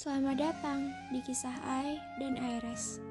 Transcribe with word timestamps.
Selamat 0.00 0.40
datang 0.40 0.88
di 1.12 1.20
kisah 1.20 1.52
Ai 1.60 2.00
dan 2.16 2.32
Iris. 2.40 3.04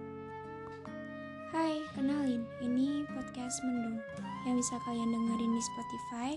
Hai, 1.54 1.86
kenalin, 1.94 2.42
ini 2.66 3.06
podcast 3.14 3.62
Mendung 3.62 4.02
yang 4.50 4.58
bisa 4.58 4.74
kalian 4.82 5.14
dengerin 5.14 5.54
di 5.54 5.62
Spotify, 5.62 6.34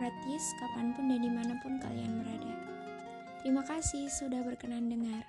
gratis 0.00 0.56
kapan 0.56 0.96
pun 0.96 1.04
dan 1.04 1.20
di 1.20 1.28
mana 1.28 1.52
pun 1.60 1.76
kalian 1.84 2.24
berada. 2.24 2.54
Terima 3.44 3.60
kasih 3.60 4.08
sudah 4.08 4.40
berkenan 4.40 4.88
dengar. 4.88 5.20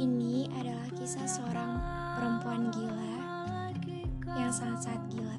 Ini 0.00 0.48
adalah 0.56 0.88
kisah 0.96 1.28
seorang 1.28 1.76
perempuan 2.16 2.72
gila 2.72 3.16
yang 4.32 4.48
sangat-sangat 4.48 5.04
gila. 5.12 5.36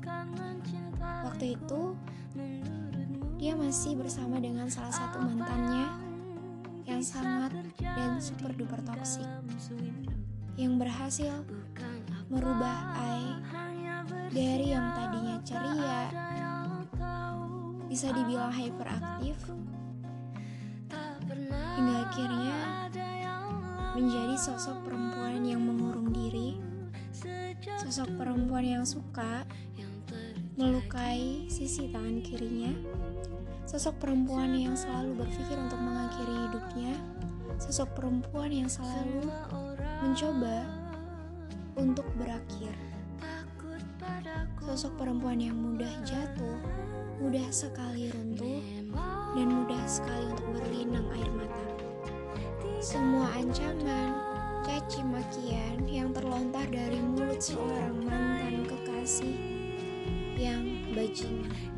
Waktu 1.02 1.57
itu, 1.57 1.97
dia 3.41 3.57
masih 3.57 3.97
bersama 3.97 4.38
dengan 4.38 4.70
salah 4.70 4.93
satu 4.93 5.18
mantannya 5.18 6.04
yang 6.86 7.02
sangat 7.02 7.52
dan 7.81 8.21
super 8.21 8.54
duper 8.54 8.78
toksik 8.86 9.25
yang 10.55 10.78
berhasil 10.78 11.43
merubah 12.29 12.93
Ai 12.96 13.25
dari 14.29 14.71
yang 14.71 14.93
tadinya 14.93 15.37
ceria 15.41 16.01
bisa 17.89 18.13
dibilang 18.13 18.54
hyperaktif 18.54 19.37
hingga 21.75 21.96
akhirnya 22.05 22.57
menjadi 23.97 24.36
sosok 24.38 24.86
perempuan 24.86 25.41
yang 25.41 25.63
mengurung 25.65 26.13
diri 26.13 26.61
sosok 27.82 28.13
perempuan 28.19 28.65
yang 28.65 28.86
suka 28.86 29.47
melukai 30.55 31.49
sisi 31.52 31.91
tangan 31.91 32.23
kirinya 32.23 32.72
Sosok 33.75 34.08
perempuan 34.08 34.56
yang 34.56 34.72
selalu 34.72 35.20
berpikir 35.20 35.59
untuk 35.59 35.75
mengakhiri 35.83 36.47
hidupnya, 36.47 36.95
sosok 37.59 37.92
perempuan 37.92 38.47
yang 38.47 38.72
selalu 38.72 39.28
mencoba 40.00 40.64
untuk 41.75 42.08
berakhir. 42.16 42.72
Sosok 44.64 44.95
perempuan 44.95 45.44
yang 45.44 45.59
mudah 45.59 45.91
jatuh, 46.08 46.55
mudah 47.19 47.44
sekali 47.52 48.16
runtuh, 48.16 48.64
dan 49.36 49.47
mudah 49.52 49.83
sekali 49.83 50.23
untuk 50.23 50.47
berlinang 50.55 51.08
air 51.11 51.30
mata. 51.36 51.67
Semua 52.80 53.27
ancaman, 53.36 54.09
caci 54.64 55.03
makian 55.03 55.83
yang 55.83 56.16
terlontar 56.16 56.64
dari 56.71 57.03
mulut 57.03 57.44
seorang 57.44 58.08
mantan 58.08 58.71
kekasih 58.71 59.36
yang 60.39 60.64
bajingan 60.95 61.75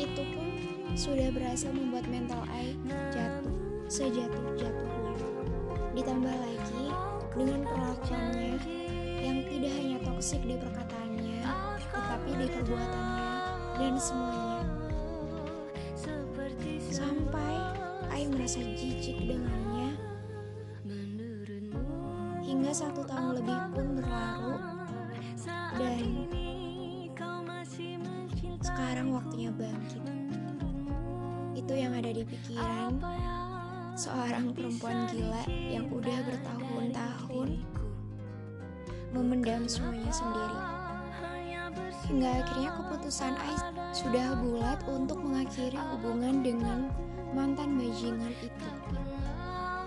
itu 0.00 0.22
pun 0.32 0.48
sudah 0.96 1.28
berhasil 1.30 1.68
membuat 1.70 2.08
mental 2.08 2.40
Ai 2.48 2.72
jatuh 3.12 3.52
sejatuh-jatuhnya. 3.90 5.14
Ditambah 5.92 6.36
lagi 6.40 6.84
dengan 7.36 7.60
perlakuannya 7.68 8.56
yang 9.20 9.38
tidak 9.44 9.72
hanya 9.76 9.98
toksik 10.00 10.40
di 10.46 10.56
perkataannya, 10.56 11.42
tetapi 11.92 12.30
di 12.32 12.46
perbuatannya 12.48 13.28
dan 13.76 13.94
semuanya. 14.00 14.62
Sampai 16.90 17.54
Ai 18.10 18.24
merasa 18.26 18.64
jijik 18.64 19.20
dengannya. 19.28 19.94
Hingga 22.40 22.72
satu 22.74 23.06
tahun 23.06 23.38
lebih 23.38 23.58
pun 23.70 23.86
berlalu 24.00 24.56
dan 25.78 26.02
sekarang 29.00 29.16
waktunya 29.16 29.48
bangkit. 29.56 30.04
Itu 31.56 31.72
yang 31.72 31.96
ada 31.96 32.12
di 32.12 32.20
pikiran 32.20 33.00
seorang 33.96 34.52
perempuan 34.52 35.08
gila 35.08 35.40
yang 35.48 35.88
udah 35.88 36.20
bertahun-tahun 36.28 37.64
memendam 39.16 39.64
semuanya 39.64 40.12
sendiri. 40.12 40.60
Hingga 42.12 42.44
akhirnya 42.44 42.70
keputusan 42.76 43.32
Ais 43.40 43.64
sudah 43.96 44.36
bulat 44.36 44.84
untuk 44.84 45.16
mengakhiri 45.24 45.80
hubungan 45.96 46.44
dengan 46.44 46.92
mantan 47.32 47.80
bajingan 47.80 48.36
itu 48.44 48.68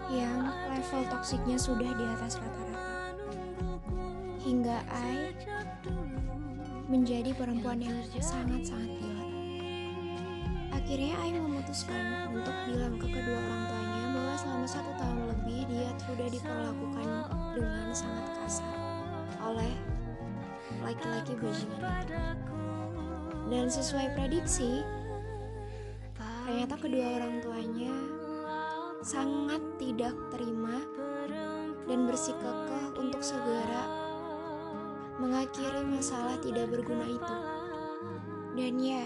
yang 0.10 0.50
level 0.74 1.06
toksiknya 1.14 1.62
sudah 1.62 1.94
di 1.94 2.06
atas 2.18 2.42
rata-rata. 2.42 3.14
Hingga 4.42 4.78
Ai 4.90 5.38
menjadi 6.92 7.32
perempuan 7.32 7.80
yang 7.80 7.96
sangat-sangat 8.20 8.92
gila. 9.00 9.26
Akhirnya 10.74 11.16
Ai 11.24 11.32
memutuskan 11.40 12.34
untuk 12.36 12.56
bilang 12.68 13.00
ke 13.00 13.08
kedua 13.08 13.40
orang 13.40 13.64
tuanya 13.72 14.04
bahwa 14.12 14.36
selama 14.36 14.68
satu 14.68 14.92
tahun 15.00 15.22
lebih 15.32 15.60
dia 15.72 15.90
sudah 16.04 16.28
diperlakukan 16.28 17.08
dengan 17.56 17.88
sangat 17.96 18.26
kasar 18.36 18.78
oleh 19.44 19.74
laki-laki 20.84 21.34
bajingan 21.40 21.82
Dan 23.48 23.70
sesuai 23.72 24.18
prediksi, 24.18 24.84
ternyata 26.20 26.76
kedua 26.76 27.06
orang 27.22 27.40
tuanya 27.40 27.96
sangat 29.04 29.62
tidak 29.80 30.16
terima 30.36 30.80
dan 31.88 32.08
bersikukuh 32.08 32.96
untuk 33.00 33.20
segera 33.20 34.03
mengakhiri 35.44 35.84
masalah 35.92 36.40
tidak 36.40 36.72
berguna 36.72 37.04
itu. 37.04 37.36
Dan 38.56 38.80
ya, 38.80 39.04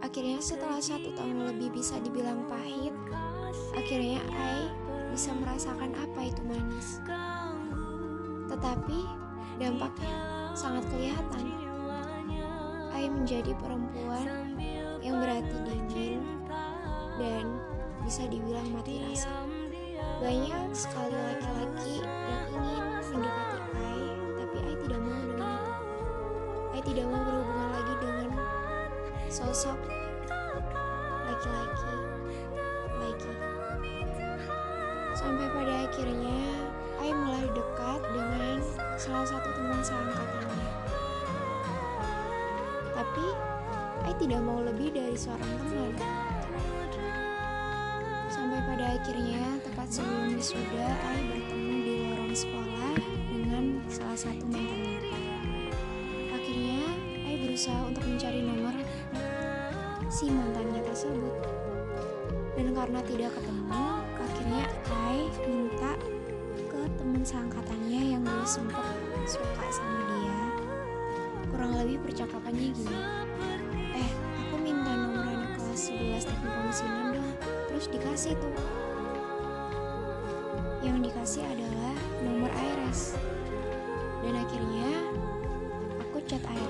akhirnya 0.00 0.40
setelah 0.40 0.80
satu 0.80 1.12
tahun 1.12 1.44
lebih 1.44 1.76
bisa 1.76 2.00
dibilang 2.00 2.48
pahit, 2.48 2.96
akhirnya 3.76 4.16
Ai 4.32 4.72
bisa 5.12 5.36
merasakan 5.36 5.92
apa 5.92 6.20
itu 6.24 6.40
manis. 6.48 7.04
Tetapi 8.48 8.98
dampaknya 9.60 10.16
sangat 10.56 10.88
kelihatan. 10.88 11.52
Ai 12.96 13.04
menjadi 13.12 13.52
perempuan 13.60 14.56
yang 15.04 15.20
berhati 15.20 15.58
dingin 15.68 16.24
dan 17.20 17.60
bisa 18.08 18.24
dibilang 18.24 18.72
mati 18.72 19.04
rasa. 19.04 19.36
Banyak 20.24 20.72
sekali 20.72 21.12
laki-laki 21.12 22.00
tidak 26.84 27.08
mau 27.08 27.20
berhubungan 27.24 27.68
lagi 27.72 27.94
dengan 27.96 28.28
sosok 29.32 29.78
laki-laki 31.24 31.96
lagi. 33.00 33.32
Sampai 35.16 35.46
pada 35.48 35.74
akhirnya, 35.88 36.42
Ai 37.00 37.10
mulai 37.12 37.44
dekat 37.52 38.00
dengan 38.12 38.56
salah 39.00 39.26
satu 39.26 39.48
teman 39.56 39.80
seangkatannya. 39.80 40.70
Tapi, 42.92 43.26
Ai 44.04 44.14
tidak 44.20 44.40
mau 44.44 44.60
lebih 44.60 44.92
dari 44.92 45.16
seorang 45.16 45.52
teman. 45.64 45.92
Sampai 48.28 48.60
pada 48.68 48.84
akhirnya, 49.00 49.56
tepat 49.64 49.88
sebelum 49.88 50.36
wisuda, 50.36 50.88
Ai 51.08 51.20
bertemu 51.32 51.74
di 51.80 51.92
lorong 52.04 52.34
sekolah 52.36 52.94
dengan 53.32 53.64
salah 53.88 54.18
satu 54.18 54.44
mantannya 54.52 55.03
berusaha 57.54 57.86
untuk 57.86 58.02
mencari 58.02 58.42
nomor 58.42 58.74
si 60.10 60.26
mantannya 60.26 60.82
tersebut. 60.90 61.38
Dan 62.58 62.74
karena 62.74 62.98
tidak 63.06 63.30
ketemu, 63.30 63.86
akhirnya 64.18 64.66
Ai 64.90 65.30
minta 65.46 65.94
ke 66.50 66.80
teman 66.98 67.22
seangkatannya 67.22 68.18
yang 68.18 68.26
dulu 68.26 68.42
sempat 68.42 68.82
suka 69.22 69.70
sama 69.70 70.02
dia. 70.02 70.40
Kurang 71.46 71.78
lebih 71.78 72.02
percakapannya 72.02 72.74
gini. 72.74 72.98
Eh, 74.02 74.10
aku 74.42 74.58
minta 74.58 74.90
nomor 74.90 75.22
anak 75.22 75.54
kelas 75.54 75.94
11 75.94 76.26
teknik 76.26 76.58
mesin 76.66 76.90
dong. 77.14 77.30
Terus 77.70 77.86
dikasih 77.86 78.34
tuh. 78.34 78.54
Yang 80.82 81.06
dikasih 81.06 81.46
adalah 81.46 81.94
nomor 82.18 82.50
Iris. 82.50 83.14
Dan 84.26 84.42
akhirnya 84.42 84.90
aku 86.02 86.18
chat 86.26 86.42
dia 86.42 86.63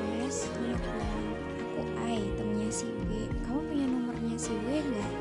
bilang 0.53 1.25
aku 1.61 1.81
Ai 2.05 2.21
temennya 2.37 2.71
si 2.73 2.89
B. 3.09 3.29
Kamu 3.45 3.61
punya 3.69 3.87
nomornya 3.89 4.37
si 4.37 4.53
B 4.65 4.83
enggak 4.83 5.13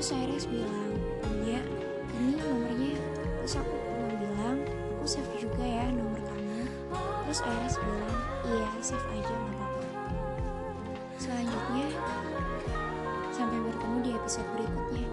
terus 0.00 0.16
Iris 0.16 0.48
bilang 0.48 0.96
punya 1.20 1.60
ini 2.16 2.40
nomornya. 2.40 2.96
Terus 3.44 3.60
aku 3.60 3.76
mau 4.00 4.16
bilang 4.16 4.64
aku 4.96 5.04
save 5.04 5.28
juga 5.36 5.60
ya 5.60 5.92
nomor 5.92 6.16
kamu. 6.24 6.64
Terus 7.28 7.44
Iris 7.44 7.76
bilang 7.76 8.16
iya 8.48 8.68
save 8.80 9.06
aja 9.12 9.28
nggak 9.28 9.56
apa-apa. 9.60 9.84
Selanjutnya 11.20 11.86
sampai 13.28 13.60
bertemu 13.60 13.96
di 14.00 14.10
episode 14.16 14.48
berikutnya 14.56 15.04